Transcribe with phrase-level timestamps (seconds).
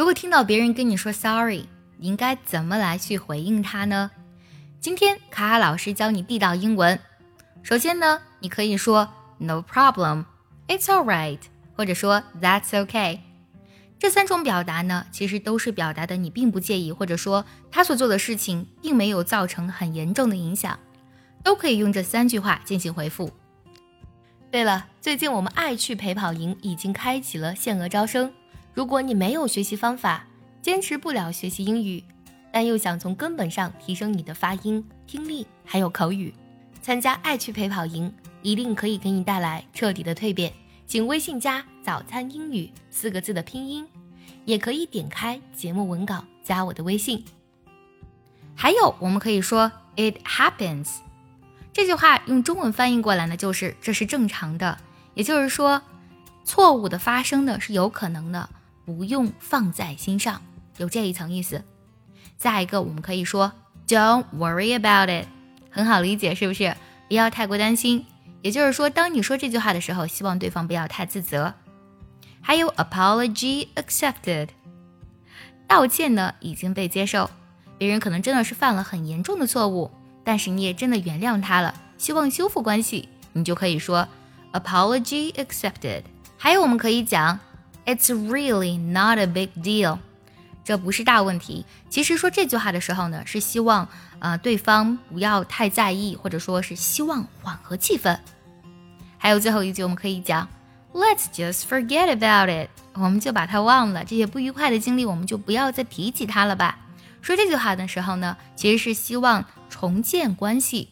[0.00, 1.66] 如果听到别人跟你说 sorry，
[1.98, 4.10] 你应该怎么来去回应他呢？
[4.80, 6.98] 今天卡卡老师教你地道英文。
[7.62, 11.38] 首先呢，你可以说 no problem，it's all right，
[11.76, 13.18] 或者说 that's okay。
[13.98, 20.78] 这三种表达呢，其实都是表达的你并不介意，或者说他所做的事情并没有造成很严重的影响，
[21.44, 23.30] 都可以用这三句话进行回复。
[24.50, 28.32] 对了，最近我们爱趣陪跑营已经开启了限额招生。
[28.72, 30.26] 如果你没有学习方法，
[30.62, 32.02] 坚持不了学习英语，
[32.52, 36.34] 但又想从根本上提升你的发音、听力还有口语，
[36.80, 40.52] 参加爱趣陪跑营一定可以给你带来彻底的蜕变。
[40.86, 43.86] 请微信加“早餐英语”四个字的拼音，
[44.44, 47.24] 也可以点开节目文稿加我的微信。
[48.56, 50.88] 还有，我们可以说 “It happens”。
[51.72, 54.78] 这句话用中文翻译过来呢，就是这是正常的，
[55.14, 55.80] 也就是说，
[56.44, 58.50] 错误的发生呢是有可能的，
[58.90, 60.42] 不用放在心上，
[60.78, 61.62] 有这一层意思。
[62.36, 63.52] 再一个，我们可以说
[63.86, 65.26] "Don't worry about it"，
[65.70, 66.74] 很好理解，是不是？
[67.08, 68.04] 不要太过担心。
[68.42, 71.54] 也就是说，当你说这句话的时候，希望对方不要太自责。
[72.40, 74.48] 还有 "apology accepted"，
[75.68, 77.30] 道歉呢已经被接受，
[77.78, 79.90] 别人可能真的是犯了很严重的错误。
[80.24, 84.08] 但是你也真的原谅他了，希望修复关系，你就可以说
[84.52, 86.02] apology accepted。
[86.36, 87.38] 还有我们可以讲
[87.94, 89.98] it's really not a big deal，
[90.64, 91.64] 这不是大问题。
[91.88, 93.88] 其实说这句话的时候呢，是希望
[94.20, 98.18] 呃对方不要太在意，或者说是希望缓和气氛。
[99.18, 100.48] 还有最后一句，我们可以讲
[100.92, 106.78] let's just forget about it，我们就把它忘了，这些不愉快的经历，我们就不要再提起它了吧。
[107.20, 110.88] 说这句话的时候呢，其实是希望重建关系，